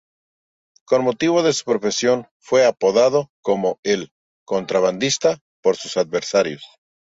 [0.87, 4.11] Con motivo de su profesión fue apodado como "el
[4.47, 6.63] contrabandista" por sus adversarios.